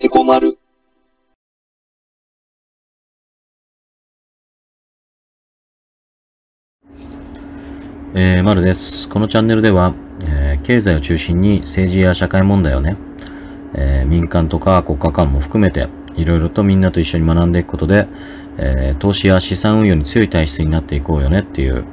[0.00, 0.56] エコマル。
[8.14, 9.08] えー、まるです。
[9.08, 9.94] このチャンネルでは、
[10.28, 12.96] えー経済を中心に政治や社会問題をね、
[13.74, 18.06] えー民間とか国家間も含めて、いろいろとみんなと一緒に学んでいくことで、
[18.56, 21.84] えー投資や資産運用に強い体質になっていこうよねっていう、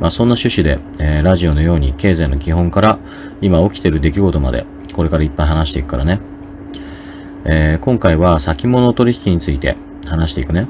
[0.00, 2.98] まあそんな趣旨で、えーラジオのように経済の基本から
[3.40, 6.20] 今起きてる出来事まで、これからいっぱい話していくからね。
[7.44, 9.76] えー今回は先物取引について
[10.06, 10.66] 話していくね。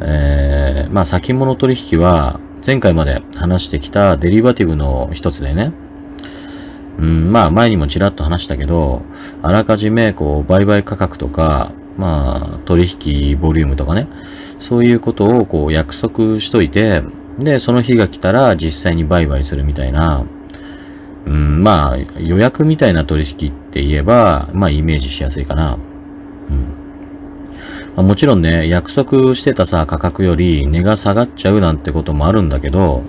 [0.00, 5.72] えーまあ先物取引は前回まで話してきたデリバティブの一つでね。
[6.98, 9.02] うん、まあ前にもちらっと話したけど、
[9.42, 14.08] あらかじめこう売買価格とか、まあ取引ボリュームとかね、
[14.58, 17.02] そういうことをこう約束しといて、
[17.38, 20.24] で、その日が来たら実際に売買するみたいな、
[21.26, 25.78] うん、まあ予約みたいな取引って言えば、まあイメージしやすいかな。
[26.48, 26.64] うん。
[27.96, 33.02] まあもちろんね、約束してたさ、価格より値が下がっちゃうなんてこともあるんだけど、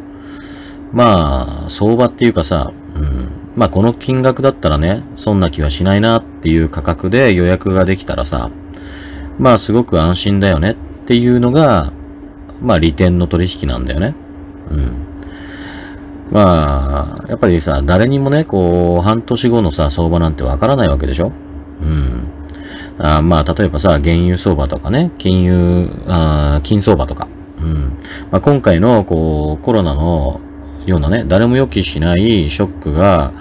[0.92, 3.32] まあ、相場っていうかさ、うん。
[3.56, 8.52] まあこの金額だったらね、そんな気はしないなっていう価格で予約ができたらさ、
[9.40, 10.76] まあすごく安心だよねっ
[11.06, 11.92] ていうのが、
[12.62, 14.16] まあ利点の取引なんだよね。
[14.70, 14.94] うん。
[16.34, 21.32] まあ、やっぱりさ、誰にもね、こう、半年後のさ、相場なんてわからないわけでしょ？
[21.80, 22.28] うん。
[22.98, 27.28] あまあ、例えばさ、原油相場とかね、金融、あ金相場とか。
[27.60, 28.00] うん。
[28.32, 30.42] まあ、今回の、こう、コロナの
[30.88, 33.34] ようなね、誰も予期しないショックが、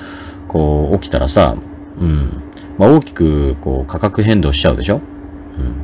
[0.46, 1.56] こう、起きたらさ、
[1.98, 2.42] うん。
[2.76, 4.96] まあ、大きく、こう、価格変動しちゃうでしょ？
[5.58, 5.74] うん。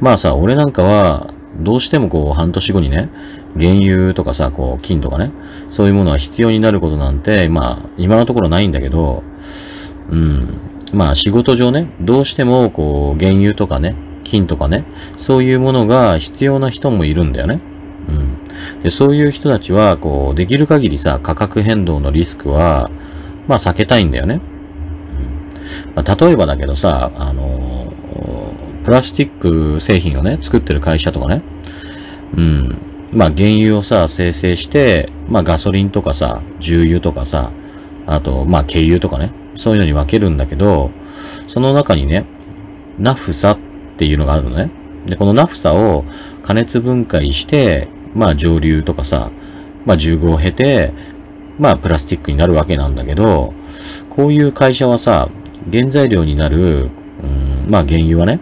[0.00, 3.08] まあさ、俺なんかは、どうしてもこう、半年後にね、
[3.58, 5.32] 原油とかさ、こう、金とかね、
[5.68, 9.22] そういうものは必要になることなんて、まあ、今のところないんだけど、
[10.10, 10.60] うん。
[10.92, 14.84] まあ仕事上ね、どうしてもこう原油とかね、金とかね、
[15.16, 17.60] そういうものが必要な人もいるんだよね。
[18.08, 18.82] うん。
[18.82, 22.90] で、そういう人たちは、こう、できる限りさ、価格変動のリスクは、
[23.46, 24.40] まあ避けたいんだよね。
[25.86, 25.94] うん。
[25.94, 27.80] まあ、例えばだけどさ、あのー
[28.84, 31.42] プラスチック製品をね、作ってる会社とかね、
[32.36, 32.78] うん。
[33.12, 37.52] まあ原油をさ、生成して、まあガソリンとかさ、重油とかさ、
[38.06, 40.90] あと、まあ軽油とかね、そういうのに分けるんだけど、
[41.48, 42.24] その中にね、
[42.98, 43.58] ナフサっ
[43.96, 44.70] ていうのがあるのね。
[45.06, 46.04] で、このナフサを
[46.44, 49.32] 加熱分解して、まあ蒸留とかさ、
[49.84, 50.92] まあ重合を経て、
[51.58, 53.54] まあプラスチックになるわけなんだけど、
[54.08, 55.28] こういう会社はさ、
[55.72, 56.90] 原材料になる、
[57.22, 58.40] うん、まあ原油はね、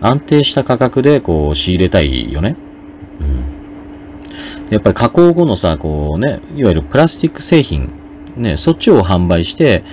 [0.00, 2.56] 安定した価格でこう仕入れたいよね。
[4.70, 7.90] やっぱり加工後のさ、こうね、いわゆるプラスチック製品、
[8.36, 9.84] ね、そっちを販売して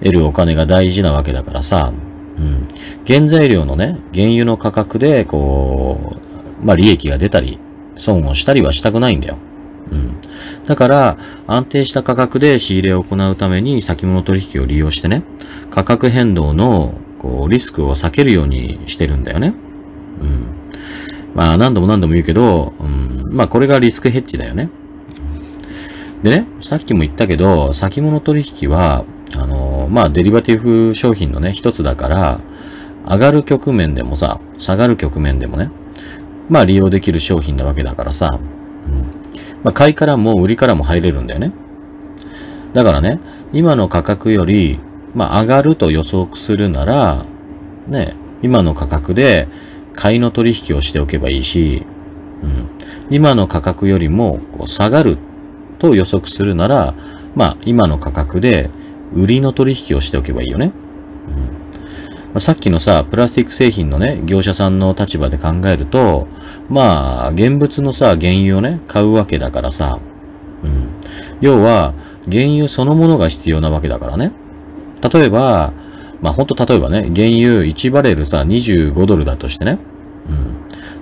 [0.00, 1.92] 得るお金が大事なわけだからさ、
[2.36, 2.68] うん。
[3.06, 6.16] 原材料のね、原油の価格で、こ
[6.62, 7.58] う、まあ利益が出たり、
[7.96, 9.36] 損をしたりはしたくないんだよ。
[9.90, 10.16] うん。
[10.66, 15.22] だから、安定した価格で仕入れを行うために先物取引を利用してね、
[15.70, 19.54] 価格変動の、こう、リスクを避けるようにしてるんだよね。
[20.20, 20.46] うん。
[21.34, 23.21] まあ、何度も何度も言うけど、うん。
[23.32, 24.68] まあ、これがリスクヘッジだよね。
[26.22, 29.04] でね、さっきも言ったけど、先物取引は、
[29.34, 32.40] あのまあ、デリバティブ商品のね、一つだから、
[33.04, 35.70] 上がる局面でもさ、下がる局面でもね、
[36.48, 38.38] まあ、利用できる商品なわけだからさ、
[38.86, 39.00] うん。
[39.64, 41.52] まあ、買いからも売りからも入れるんだよね。
[42.72, 43.18] だからね、
[43.52, 44.78] 今の価格より、
[45.14, 47.26] まあ、上がると予測するなら、
[47.88, 49.48] ね、今の価格で
[49.94, 51.84] 買いの取引をしておけばいいし、
[52.42, 52.68] うん。
[53.10, 55.18] 今の価格よりもこう下がる
[55.78, 56.94] と予測するなら、
[57.34, 58.70] まあ、今の価格で
[59.14, 60.72] 売りの取引をしておけばいいよね。
[62.34, 62.40] うん。
[62.40, 66.28] さっきのさ、プラスチック製品のね、業者さんの立場で考えると、
[66.70, 69.98] まあ、現物のさ、原油をね、買うわけだからさ、
[70.64, 70.88] うん。
[71.40, 71.94] 要は、
[72.30, 74.32] 原油そのものが必要なわけだからね。
[75.12, 75.72] 例えば、
[76.22, 79.78] まあ、ほんと例えばね、原油1バレルさ、25ドルだとしてね。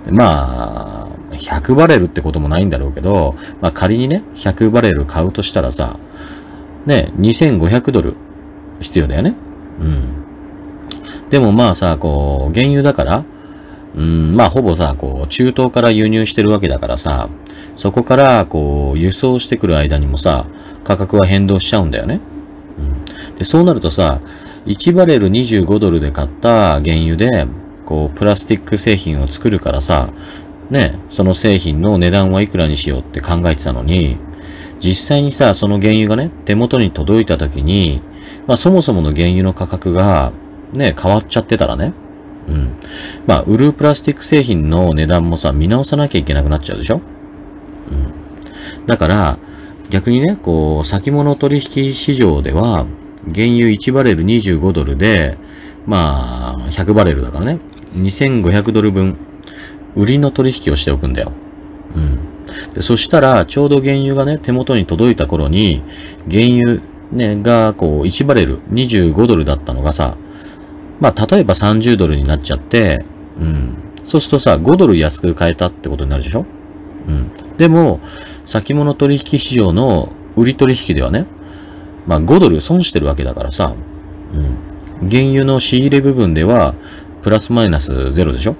[0.07, 0.15] うん。
[0.15, 5.97] まあ、100バレルってこともないんだろうけど、まあ仮にね、100バレル買うとしたらさ、
[6.85, 8.15] ね、2500ドル
[8.79, 9.35] 必要だよね。
[9.79, 10.21] うん。
[11.29, 13.23] でもまあさ、こう、原油だから、
[13.95, 17.29] うん、まあほぼさ、こう、中東から輸入してるわけだからさ、
[17.75, 20.45] そこから、こう、輸送してくる間にもさ、
[20.83, 22.19] 価格は変動しちゃうんだよね。
[22.77, 23.35] うん。
[23.35, 24.21] で、そうなるとさ、
[24.65, 27.47] 1バレル25ドルで買った原油で、
[27.85, 30.09] こう、プラスチック製品を作るからさ、
[30.71, 34.17] ね、その製品の値段はいくらにしようって考えてたのに、
[34.79, 38.01] 実際にさ、その原油がね、手元に届いた時に、
[38.47, 40.31] まあそもそもの原油の価格が、
[40.73, 41.93] ね、変わっちゃってたらね、
[42.47, 42.75] うん。
[43.27, 47.01] まあ、売るプラスチック製品の値段もさ、見直さなきゃいけなくなっちゃうでしょ？
[47.91, 48.85] うん。
[48.87, 49.37] だから、
[49.89, 52.87] 逆にね、こう、先物取引市場では、
[53.25, 55.37] 原油1バレル25ドルで、
[55.85, 57.59] まあ、100バレルだからね、
[57.93, 59.17] 2500ドル分、
[59.95, 61.31] 売りの取引をしておくんだよ。
[61.95, 62.19] うん。
[62.73, 65.83] でそしたら、ちょうど原油がね、手元に届いた頃に、
[66.29, 70.17] 原油ね、が、こう、1バレル25ドルだったのがさ、
[70.99, 73.05] まあ、例えば30ドルになっちゃって、
[73.39, 73.75] うん。
[74.03, 76.45] そうするとさ、5ドル安く買えたってことになるでしょ？
[77.07, 77.31] うん。
[77.57, 77.99] でも、
[78.45, 81.25] 先物取引市場の売り取引ではね、
[82.07, 83.75] まあ5ドル損してるわけだからさ、
[84.33, 85.09] うん。
[85.09, 86.75] 原油の仕入れ部分では、
[87.21, 88.55] プラスマイナスゼロでしょ？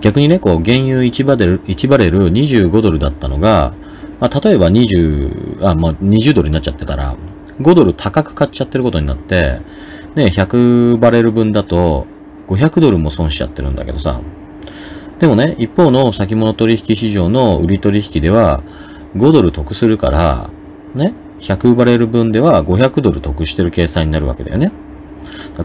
[0.00, 3.74] 逆にね、こう、原油1バレル、1バレル25ドルだったのが、
[4.20, 7.16] まあ、例えば20、あ、まあ、20ドルになっちゃってたら、
[7.60, 9.60] 5ドル高く買っちゃってることになって、
[10.14, 12.06] ね、100バレル分だと、
[12.48, 14.20] 500ドルも損しちゃってるんだけどさ。
[15.18, 18.62] でもね、一方の先物取引市場の売り取引では、
[19.16, 20.50] 5ドル得するから、
[20.94, 24.72] ね、100バレル分では500ドル得してる計算になるわけだよね。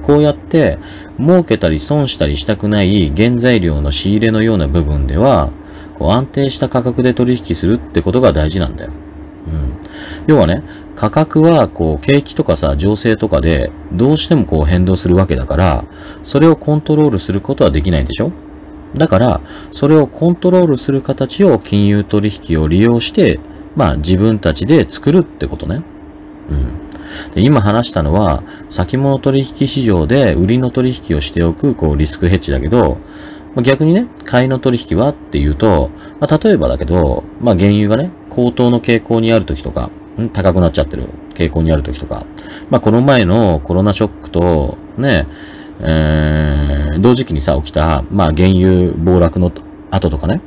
[0.02, 0.78] こうやって、
[1.20, 5.52] 儲けたり損したりしたくない原材料の仕入れのような部分では、
[5.98, 8.92] こう安定した価格で取引するってことが大事なんだよ。
[9.48, 9.78] うん。
[10.28, 10.64] 要はね、
[10.96, 15.86] 価格はこう景気とかさ、情勢とかでどうしてもこう変動するわけだから、
[16.24, 18.32] それをコントロールすることはできないでしょ
[18.96, 19.42] だから、
[19.72, 23.40] それをコントロールする形を金融取引を利用して、
[23.76, 25.84] まあ自分たちで作るってことね。
[26.50, 26.85] うん。
[27.34, 32.98] で今話したのは、先物取引市場で売りの取引をしておく、こうリスクヘッジだけど、
[33.62, 39.90] 逆にね、買いの取引はっていうと、まあ、例えばだけど、まあ、原油がね、高騰の傾向にある時とか、
[40.34, 42.26] 高くなっちゃってる傾向にある時とか、
[42.70, 45.28] まあ、この前のコロナショックと、ね、
[45.80, 49.52] えー、同時期にさ、起きた、まあ、原油暴落の
[49.92, 50.42] 後とかね、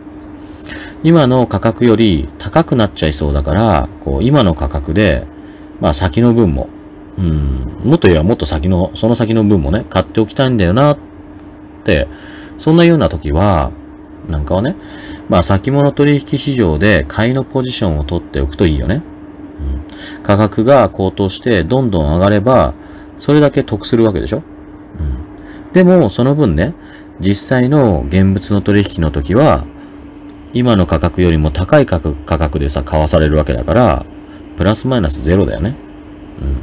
[1.03, 5.27] 今の価格より高くなっちゃいそうだから、こう、今の価格で、
[5.81, 6.69] まあ、先の分も、
[7.19, 10.99] うん、もっと言えばもっと先の、その先の分もね、買っておきたいんだよな、っ
[11.85, 12.09] て、
[12.59, 13.73] そんなような時は、
[14.29, 14.77] なんかはね、
[15.29, 19.03] まあ先物取引市場で買いのポジションを取っておくといいよね。
[20.17, 22.75] うん、価格が高騰してどんどん上がれば、
[23.17, 24.43] それだけ得するわけでしょ
[24.99, 25.73] うん。
[25.73, 26.75] でも、その分ね、
[27.21, 29.65] 実際の現物の取引の時は、
[30.53, 34.07] 今の価格よりも高い価格価格でさ、買わされるわけだから、
[34.59, 35.77] プラスマイナスゼロだよね。
[36.41, 36.55] うん。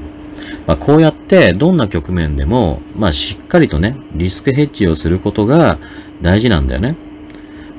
[0.67, 5.79] まあ、こうやってどんな局面でも、まあ、しっかりとね、リスクヘッジをすることが
[6.21, 6.97] 大事なんだよね。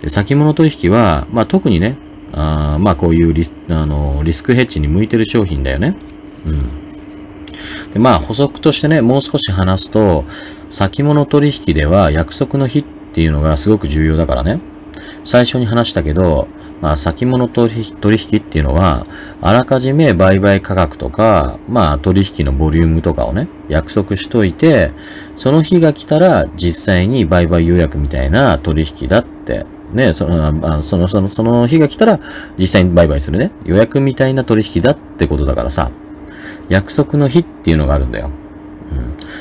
[0.01, 1.99] で先物取引は、まあ、特にね、
[2.33, 5.95] あまあ、こういうリスあのリスクヘッジに向いてる商品だよね。
[6.47, 6.71] うん。
[7.93, 10.25] で、まあ、補足としてね、もう少し話すと、
[10.71, 14.61] 先物取引では約束の日っていうのがすごく重要だからね。
[15.25, 16.49] 最初に話したけど、
[16.81, 19.07] まあ、先物取引っていうのは、
[19.41, 24.93] あらかじめ売買価格とか、まあ、取引のボリュームとかをね、約束しといて、
[25.37, 32.21] その日が来たら実際に売買予約みたいな取引だって、ね、その、その、その、その日が来たら
[32.59, 35.91] 実際に売買するね、予約みたいな取引だってことだからさ、
[36.69, 38.31] 約束の日っていうのがあるんだよ。
[38.93, 38.95] う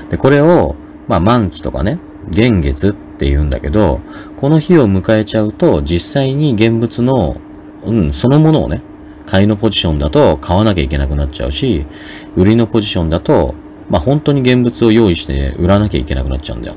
[0.05, 0.09] ん。
[0.09, 0.75] で、これを、
[1.07, 1.99] まあ、満期とかね、
[2.29, 3.99] 現月って言うんだけど、
[4.45, 7.37] この日を迎えちゃうと、実際に現物の、
[7.83, 8.83] うん、そのものをね、
[9.25, 11.87] 買いのポジションだと買わなきゃいけなくなっちゃうし、
[12.35, 13.55] 売りのポジションだと、
[13.89, 16.75] まあ、本当に現物を用意して売らなきゃいけなくなっちゃうんだよ。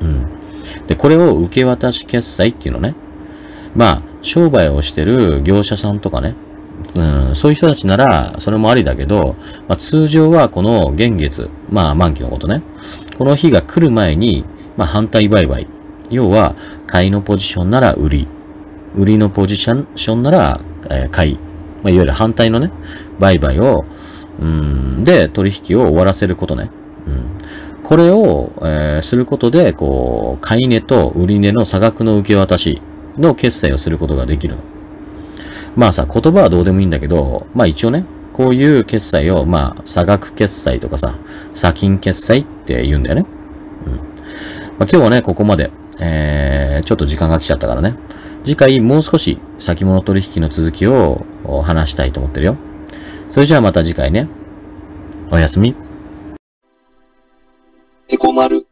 [0.00, 0.26] うん。
[0.86, 2.94] で、これを受け渡し決済っていうのね。
[3.74, 6.36] まあ、商売をしてる業者さんとかね、
[6.94, 9.36] うん、そういう人たちなら、それもありだけど、
[9.68, 12.62] まあ、通常はこの現月、まあ満期のことね、
[13.18, 14.46] この日が来る前に、
[14.78, 15.68] まあ反対売買
[16.10, 16.54] 要は、
[16.86, 18.28] 買いのポジションなら売り、
[18.94, 20.60] 売りのポジションなら、
[21.10, 21.34] 買い。
[21.82, 22.70] まあ、いわゆる反対のね、
[23.18, 23.84] 売買を、
[24.40, 26.70] うん、で、取引を終わらせることね。
[27.06, 27.24] うん。
[27.82, 32.80] これを、えー、することで、こう、買い値と売り値の差額の受け渡し
[33.18, 34.62] の決済をすることができるの。
[35.76, 41.18] まあさ、言葉はどうでもいいんだけど、まあ一応ね、こういう決済を、まあ、差額決済とかさ、
[41.52, 43.26] 差金決済って言うんだよね。
[43.86, 43.94] うん。
[43.94, 44.04] まあ
[44.80, 45.70] 今日はね、ここまで。
[46.00, 47.94] えー、ちょっと時間が来ちゃったからね。
[48.42, 51.26] 次回もう少し先物取引の続きを
[51.62, 52.56] 話したいと思ってるよ。
[53.28, 54.28] それじゃあまた次回ね。
[55.30, 55.76] おやすみ。
[58.08, 58.66] エコ丸。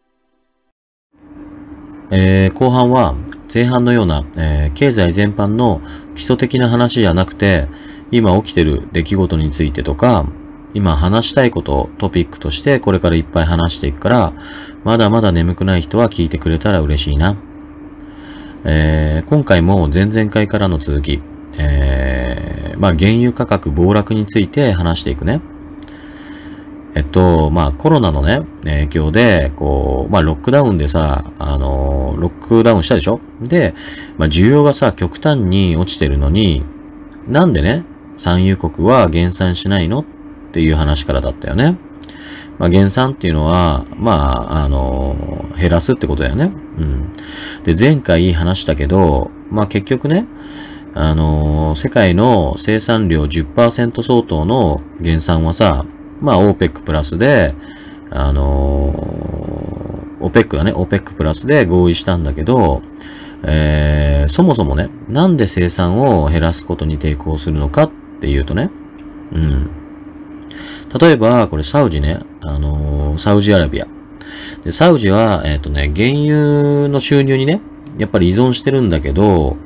[2.10, 3.14] えー、後半は
[3.52, 5.82] 前半のような、えー、経済全般の
[6.14, 7.68] 基礎的な話じゃなくて、
[8.10, 10.26] 今起きてる出来事についてとか、
[10.74, 14.32] 今話したいことトピックとしてこれからいっぱい話していくから、
[14.84, 17.36] まだまだ眠くない人は聞いてくれたら嬉しいな。
[18.64, 21.20] えー、今回も前々回からの続き、
[21.56, 25.40] えー、まあ原油価格暴落について話していくね。
[26.94, 33.20] えっと、まあコロナのね、影響で、こう、まあロックダウンでさ、あのロックダウンしたでしょ？
[33.40, 33.74] で、
[34.16, 36.64] まあ需要がさ、極端に落ちてるのに、
[37.28, 37.84] なんでね、
[38.16, 40.00] 産油国は減産しないの？
[40.00, 40.04] っ
[40.58, 41.78] ていう話からだったよね。
[42.58, 46.50] まあ、減産っていうのは、まあ、あの、減らすってことだよね。
[46.78, 47.12] うん。
[47.62, 50.26] で、前回話したけど、まあ結局ね、
[50.94, 55.86] あの、世界の生産量10%相当の減産はさ、
[56.20, 57.54] まあ OPEC プラスで、
[58.10, 58.92] あの、
[60.20, 62.82] OPEC だね、OPEC プラスで合意したんだけど、
[63.44, 68.72] えー、そもそもね、なんで生産を減らすことに抵抗するのかっていうとね、
[69.30, 69.77] うん。
[70.98, 73.86] 例えば、これサウジね、あのー、サウジアラビア。
[74.64, 77.60] で、サウジは、えっ、ー、とね、原油の収入にね、
[77.98, 79.56] やっぱり依存してるんだけど、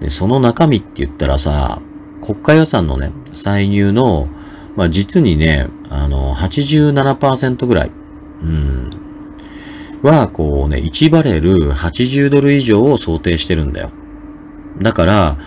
[0.00, 1.80] で、その中身って言ったらさ、
[2.22, 4.28] 国家予算のね、歳入の、
[4.76, 7.90] まあ、実にね、あの、87%ぐらい、
[8.42, 8.90] うん、
[10.02, 13.90] は、こうね、1バレル80ドル以上を想定してるんだよ。
[14.80, 15.38] だから、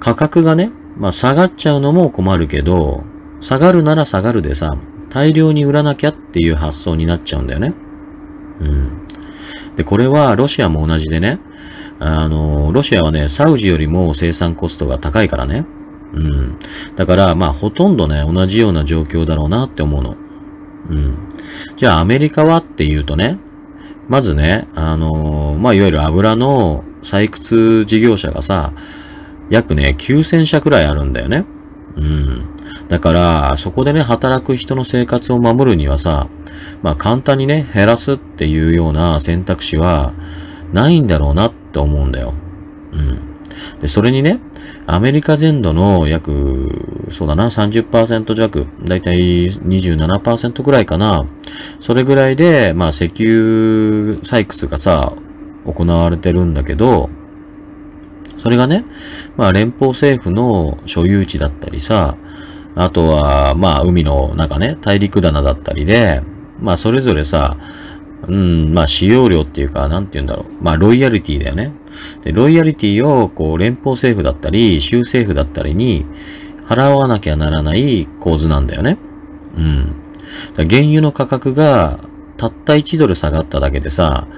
[0.00, 3.04] 価格がね、まあ下がっちゃうのも困るけど、
[3.46, 4.76] 下がるなら下がるでさ、
[5.08, 7.74] 大量に売らなきゃっていう発想になっちゃうんだよね。
[8.58, 9.06] うん。
[9.76, 11.38] で、これはロシアも同じでね、
[12.00, 15.64] あの、ロシアはね、サウジよりも生産コストが高いからね。
[16.12, 16.58] うん。
[16.96, 20.16] だから、まあ、ほとんどね、同じような状況だろうなって思うの。
[20.90, 21.16] うん。
[21.76, 23.38] じゃあ、アメリカはっていうとね、
[24.08, 28.72] まずね、あの、まあ、いわゆる油の採掘事業者がさ、
[29.50, 31.44] 約ね、9000社くらいあるんだよね。
[31.94, 32.55] うん。
[32.88, 36.28] だから、そこでね、働く人の生活を守るにはさ、
[36.82, 40.14] まあ、簡単にね、減らすっていうような選択肢は、
[40.72, 42.34] ないんだろうなって思うんだよ。
[42.92, 43.20] うん。
[43.80, 44.40] で、それにね、
[44.86, 51.26] アメリカ全土の約、そうだな、30%弱、だいたい27%ぐらいかな。
[51.80, 55.12] それぐらいで、まあ石油採掘がさ、
[55.64, 57.10] 行われてるんだけど、
[58.38, 58.84] それがね、
[59.36, 62.16] まあ連邦政府の所有地だったりさ、
[62.76, 66.22] あとは、まあ海の中ね、大陸棚だったりで、
[66.60, 67.56] まあそれぞれさ、
[68.28, 70.62] うん、まあ使用料っていうか、なんて言うんだろう。
[70.62, 71.72] まあロイヤリティだよね。
[72.22, 76.04] で、ロイヤリティを、こう、連邦政府だったり、州政府だったりに、
[76.68, 78.98] 払わなきゃならない構図なんだよね。
[79.56, 79.96] うん。
[80.56, 82.00] 原油の価格が、
[82.36, 84.28] たった1ドル下がっただけでさ、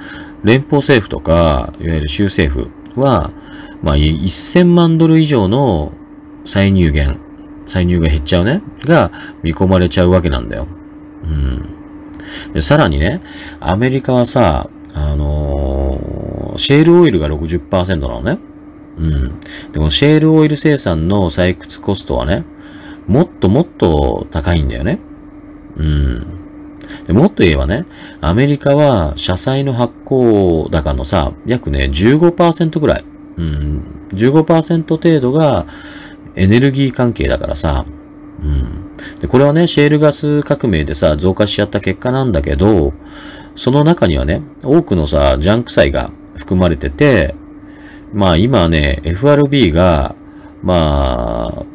[0.44, 3.32] 連邦政府とか、いわゆる州政府は、
[3.82, 5.92] まあ、1000万ドル以上の
[6.44, 7.18] 歳入源、
[7.68, 10.66] 歳入が減っちゃうね、が見込まれちゃうわけなんだよ。
[11.24, 11.26] う
[12.56, 12.60] ん。
[12.60, 13.22] さらにね、
[13.60, 18.38] アメリカはさ、あのー、シェールオイルが60%なのね。
[18.98, 19.40] うん。
[19.72, 22.44] でもシェールオイル生産の採掘コストはね、
[23.06, 24.98] もっともっと高いんだよね。
[25.76, 26.38] うん。
[27.06, 27.86] でもっと言えばね、
[28.20, 33.04] アメリカは社債の発行高のさ、約ね、15%ぐらい。
[33.36, 33.82] うん。
[34.12, 35.66] 15%程度が
[36.38, 37.84] エネルギー関係だからさ、
[38.40, 38.96] うん。
[39.20, 42.92] で、これはね、シェールガス革命でさ、増加しちゃった結果なんだけど、
[43.54, 47.34] その中にはね、多くのさ、ジャンク債が含まれてて、
[48.12, 50.14] まあ今ね、FRB が、
[50.62, 51.66] まあ、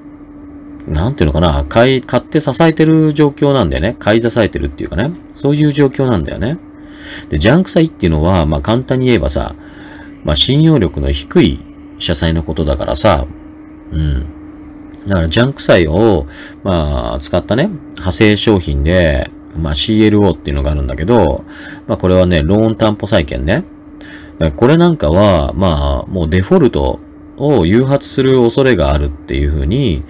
[0.88, 3.96] なんていうのかな、買い、買って支えてる状況なんだよね。
[4.00, 5.12] 買い支えてるっていうかね。
[5.34, 6.58] そういう状況なんだよね。
[7.30, 9.56] で、ジャンク債っていうのは、まあ簡単に言えばさ、
[10.24, 11.60] まあ信用力の低い
[12.00, 13.28] 社債のことだからさ、
[13.92, 14.43] うん。
[15.08, 16.28] だからジャンク債を、
[16.64, 21.44] まあ、使ったね、派生商品で、まあ CLO っていうのがあるんだけど、
[21.88, 23.66] まあこれはね、ローン担保債券ね。
[24.56, 27.00] これなんかは、まあ、もうデフォルト
[27.38, 30.04] を誘発する恐れがあるっていうふうに、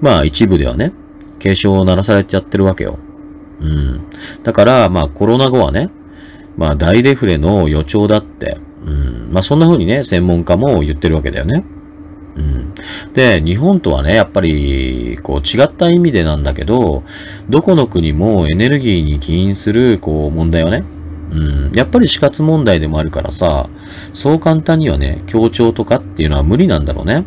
[0.00, 0.92] まあ一部ではね、
[1.38, 2.98] 警鐘を鳴らされちゃってるわけよ。
[3.60, 4.00] うん。
[4.42, 5.90] だから、まあコロナ後はね、
[6.56, 9.28] まあ大デフレの予兆だって、うん。
[9.30, 11.64] まあそんな風にね、専門家も言ってるわけだよね。
[13.14, 17.04] で、日本とはね、やっぱり、こう違った意味でなんだけど、
[17.48, 20.84] どこの国もエネルギーに起因する、こう問題はね、
[21.30, 23.68] うん、やっぱり死活問題でもあるからさ、
[24.12, 27.24] そう簡単にはね、協調とかっていうのは無理なんだろうね。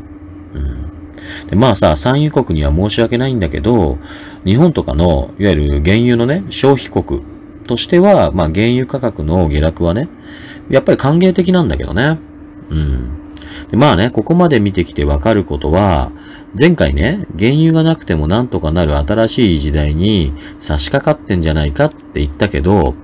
[0.54, 1.48] うん。
[1.48, 3.98] で、まあさ、産油国には申し訳ないんだけど、
[4.46, 7.22] 日本とかの、いわゆる原油のね、消費国
[7.68, 10.08] としては、まあ原油価格の下落はね、
[10.70, 12.20] やっぱり歓迎的なんだけどね。
[12.70, 13.29] うん。
[13.70, 16.12] でまあね、ここまで見てきてわかることは、
[16.58, 22.96] 前回ね、原油がなくてもなんとかなる新しい時代に差し掛かってんじゃないかって言ったけど、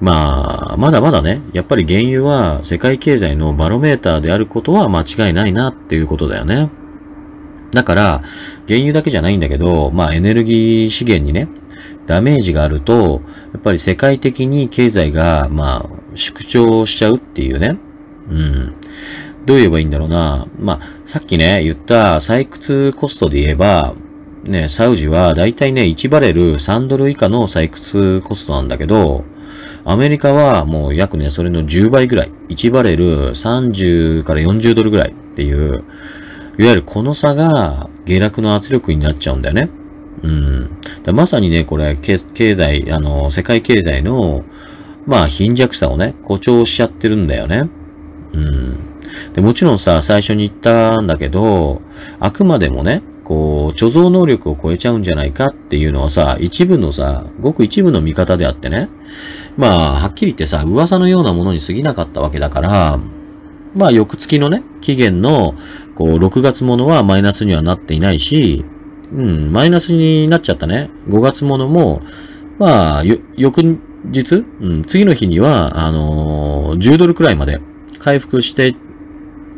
[0.00, 6.70] まあ、まだまだね、やっぱり原油は世界経済のバロメーターであることは間違いないなっていうことだよね。
[7.70, 8.22] だから、
[8.66, 11.48] 原油だけじゃないんだけど、まあエネルギー資源にね、
[12.06, 17.76] ダメージがあると、やっぱり世界的に経済が、まあ、縮小しちゃうっていうね。
[18.30, 18.74] うん。
[19.46, 20.46] どう言えばいいんだろうな。
[20.58, 23.94] まあ、さっきね、言った採掘コストで言えば、
[24.44, 29.24] ね、サウジはだいたいね、1バレル3ドル以下の採掘コストなんだけど、
[29.84, 32.30] アメリカはもう約ね、それの10倍ぐらい。
[32.48, 35.84] 1バレル30から40ドルぐらいっていう、
[36.58, 39.70] いわゆるこの差が下落の圧力になっちゃうんだよね。
[40.22, 40.70] うん。
[41.14, 44.44] まさにね、これ、経済、あの、世界経済の、
[45.06, 47.70] まあ、貧弱さをね、誇張しちゃってるんだよね。
[48.34, 48.89] うん。
[49.34, 51.82] で、もちろんさ、最初に言ったんだけど、
[52.18, 58.88] あくまでもね、こう、貯蔵能力を超えちゃうんじゃないかっていうのはさ、一部のさ、ごく一部の見方であってね。
[59.56, 62.98] まあ、はっきり言ってさ、噂のようなものに過ぎなかったわけだから、
[63.74, 65.54] まあ、翌月のね、期限の、
[65.94, 68.64] こう、6月ものはマイナスにはなっていないし、
[69.12, 70.90] うん、マイナスになっちゃったね。
[71.08, 72.02] 5月ものも、
[72.58, 73.02] まあ、
[73.36, 77.60] 翌日、うん、次の日には、あのー、10ドルくらいまで
[77.98, 78.74] 回復して、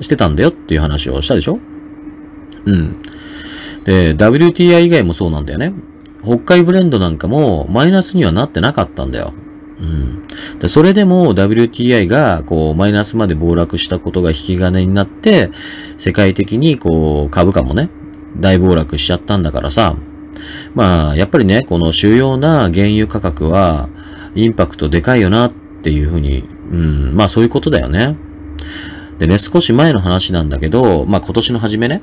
[0.03, 1.59] してたんだよっていう話をしたでしょ？
[2.65, 3.03] うん。
[3.85, 5.73] で、WTI 以外もそうなんだよね。
[6.23, 9.33] 北海ブレンドなんかもマイナスにはなってなかったんだよ。
[9.81, 10.27] うん。
[10.61, 15.51] でそれでも WTI がこうマイナスまで暴落したことが引き金になって、
[15.99, 17.91] 世界的にこう株価もね、
[18.37, 19.97] 大暴落しちゃったんだからさ、
[20.75, 23.89] まあ、やっぱりね、この主要な原油価格は、
[24.35, 28.17] インパクトでかいよなっていうふうに、うん、まあそういうことだよね。
[29.23, 32.03] でね、少し前の話なんだけど、まあ今年の初めね、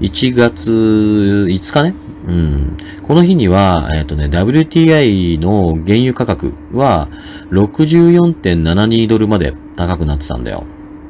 [0.00, 1.94] 1月5日ね、
[2.26, 2.76] うん。
[3.06, 7.10] この日には、えっ、ー、とね、WTI の原油価格は
[7.50, 10.64] 64.72ドルまで高くなってたんだよ。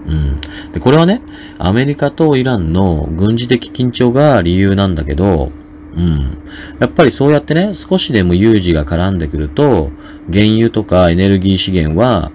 [0.09, 0.41] うん。
[0.73, 1.23] で、これはね、
[1.59, 5.53] アメリカとイランの軍事的緊張が理由なんだけど、
[5.95, 6.37] うん。
[6.81, 9.93] やっぱりそうやってね、少しでも有事が絡んでくると、
[10.33, 12.33] 原油とかエネルギー資源は、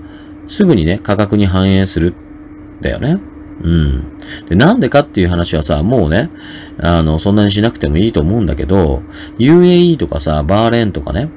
[0.48, 2.14] すぐにね、価格に反映する。
[2.82, 3.20] だよね。
[3.62, 4.18] うん。
[4.48, 6.30] で、なんでかっていう話はさ、もうね、
[6.78, 9.02] あの、そんなにしなくてもいいと思うんだけど、
[9.38, 11.30] UAE とかさ、バーレーンとかね、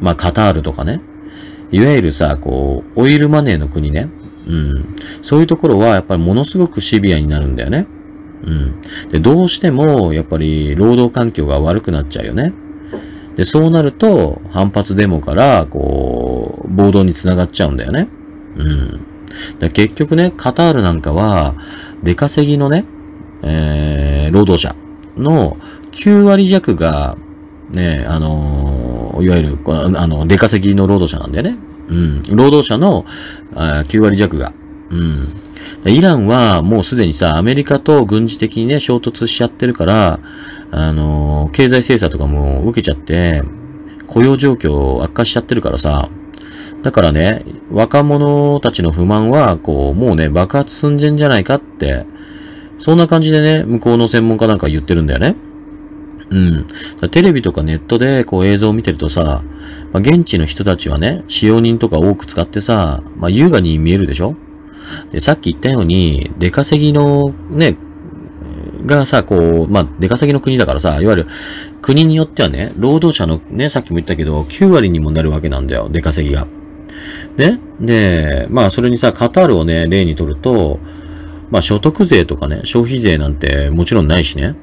[0.00, 1.00] まあ、カタールとかね、
[1.72, 4.08] いわゆるさ、こう、オイルマネーの国ね、
[4.46, 4.96] うん。
[5.22, 7.86] そういうところはやっぱりものすごくシビアになるんだよね。
[8.42, 8.80] うん。
[9.10, 12.52] で、どうしてもやっぱり労働環境が悪くなっちゃうよね。
[13.36, 18.08] で、そうなると反発デモから、こう、暴動につながっちゃうんだよね。
[18.56, 19.00] うん。
[19.58, 21.54] で結局ね、カタールなんかは、
[22.02, 22.84] 出稼ぎのね、
[23.42, 24.74] えー、労働者
[25.16, 25.56] の
[25.92, 27.16] 9割弱が、
[27.70, 31.58] ね、あのー、いわゆる、あの、出稼ぎの労働者なんだよね。
[31.88, 32.22] うん。
[32.36, 33.04] 労働者の
[33.54, 34.52] あ9割弱が。
[34.90, 35.28] うん。
[35.86, 40.20] イランはもうすでにさ、アメリカと軍事的にね、衝突しちゃってるから、
[40.70, 43.42] あのー、経済制裁とかも受けちゃって、
[44.06, 46.08] 雇用状況悪化しちゃってるからさ、
[46.82, 52.06] だからね、若者たちの不満は、こう、もうね、爆発寸前じゃないかって、
[52.78, 55.36] そんな感じでね、向こうの専門家なんか言ってるんだよね。
[56.30, 56.66] うん。
[57.10, 59.42] テレビとかネットでこう映像を見てるとさ、
[59.92, 64.36] まあ、現地の人たちはね、使用人とか多く使ってさ、まあ、優雅に見えるでしょ
[65.10, 67.76] で、さっき言ったように、出稼ぎのね、
[68.86, 71.26] がさ、こう、まあ、出稼ぎの国だからさ、いわゆる
[71.82, 76.46] 国によってはね、労働者のね、さっきも言ったけど、9割にもなるわけなんだよ、出稼ぎが。
[77.36, 80.78] ねで、まあ、それにさ、カタールをね、例にとると、
[81.50, 84.54] まあ、所得税とかね、消費税なんてもちろんないしね。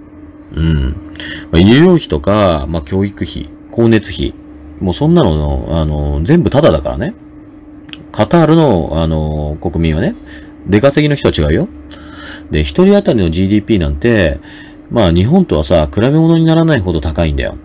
[0.53, 1.13] うん。
[1.51, 4.33] まあ、医療費とか、まあ、教育費、光熱費、
[4.79, 7.13] もうそんなの、あの、全部タダだからね。
[8.11, 10.15] カタールの、あの、国民はね、
[10.67, 11.67] 出稼ぎの人は違うよ。
[12.51, 14.39] で、一人当たりの GDP なんて、
[14.89, 17.57] まあ日本とはさ、比べ物にならないほど高いんだよ。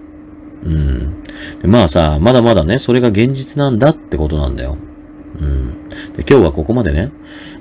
[0.64, 1.24] うん。
[1.60, 4.76] でまあさ、まだまだね、それが現実なんだってことなんだよ。
[5.38, 5.88] うん。
[6.16, 7.10] で、今日はここまでね。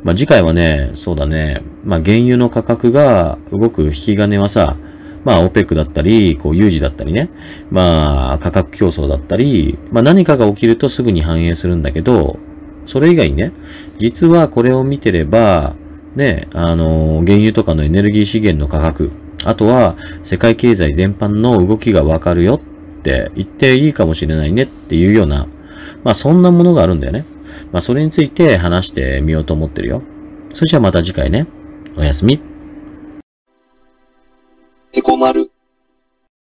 [0.03, 4.77] まあ次回はね、そうだね、まあ原油の価格が動く引き金はさ、
[5.23, 7.29] まあ、オペックだったり、こう、有事だったりね。
[7.69, 12.39] まあ、価格競争だったり、まあ何かが起きるとすぐに反映するんだけど、
[12.87, 13.51] それ以外にね、
[13.99, 15.75] 実はこれを見てれば、
[16.15, 19.11] ね、あの、原油とかのエネルギー資源の価格、
[19.45, 22.59] あとは世界経済全般の動きがわかるよ
[23.01, 25.47] って言っていいかもしれないねっていうような、
[26.03, 27.25] まあそんなものがあるんだよね。
[27.71, 30.03] まあそれについて話してみようと思ってるよ。
[30.53, 31.47] それじゃあまた次回ね。
[31.97, 32.39] おやすみ。
[34.93, 35.50] エコ丸。